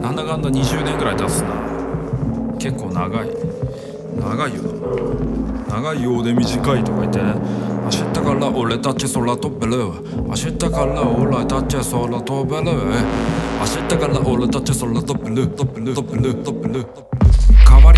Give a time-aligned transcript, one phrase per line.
[0.00, 1.54] なんだかんだ20年ぐらい経つな。
[2.58, 3.28] 結構長い。
[4.20, 4.62] 長いよ。
[5.68, 7.34] 長いようで短いとか言ってね。
[7.84, 9.76] 明日から俺たち空飛べる。
[10.26, 12.76] 明日から俺たち空飛べる。
[13.60, 15.48] 明日から俺たち空飛べる。
[15.48, 15.94] 飛べる。
[15.94, 16.34] 飛べる。
[16.34, 16.86] 飛べる。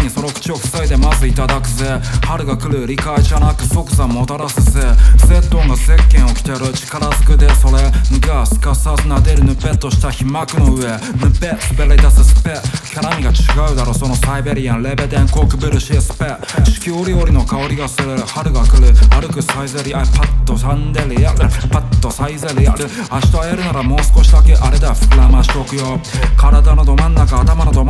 [0.00, 2.00] にその口を塞いでまずいただくぜ。
[2.26, 4.80] 春が来る理解じゃなく即座もたらすぜ。
[5.18, 10.90] セットンが石鹸を着てる力ずくでそれがすかさず撫でるぬぺっとした皮膜の上。
[10.90, 12.50] ぬぺ滑り出すスペ
[12.94, 16.24] 絡みが違うだろそのサイベリアンレベデンコークブルシエスペ
[16.64, 18.16] 四季折々の香りがする。
[18.18, 18.92] 春が来る。
[19.10, 21.38] 歩くサイゼリアパッとサンデリアル。
[21.68, 22.84] パッとサイゼリアル。
[22.84, 24.94] 明日会えるならもう少しだけあれだ。
[24.94, 26.00] 膨らましとくよ。
[26.36, 27.89] 体のど真ん中頭のど真ん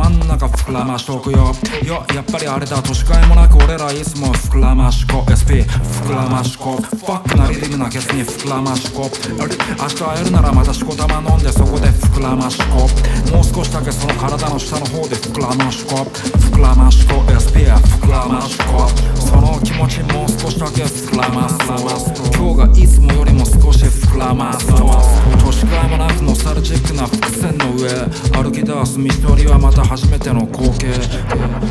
[0.71, 1.51] 膨らましとくよ。
[1.83, 2.81] よやっぱりあれだ。
[2.81, 5.25] 年替えもなく俺らいつも膨らましこ。
[5.27, 6.77] SP 膨らましこ。
[6.77, 9.11] ファックなリズムなケツに膨らましこ。
[9.11, 12.87] 明日会えるならまたしこたま飲んでそこで膨らましこ。
[13.35, 16.07] もう少しだけその体の下の方で膨らましこ。
[16.55, 17.15] 膨らましこ。
[17.35, 18.87] SP 膨らましこ。
[19.19, 21.57] その気持ちもう少しだけ膨らます。
[22.33, 24.67] 今日がいつもよりも少し膨らます。
[24.71, 28.43] 年替えもなくノスタルジックな伏線上。
[28.43, 31.70] 歩き出す道のりはまた初めての光景。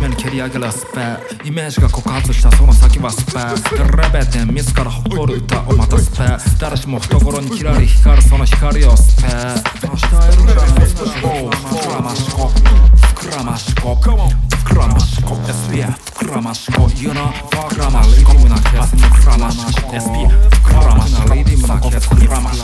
[0.00, 1.00] めに蹴り上げるスペ
[1.46, 3.38] イメージが枯渇したその先はスペ
[3.82, 6.24] ンレベテン自ら誇る歌をまたスペ
[6.58, 9.28] 誰しも懐にキラリ光るその光をスペ
[9.86, 12.48] 明日会えるんじゃない少し膨らましこ
[13.14, 20.28] 膨らましこ膨らましこ SPF 膨らましこ You know 膨らましこリディムなケースに膨らましこ SPF
[20.64, 22.63] 膨らましこリディムなケース膨らまし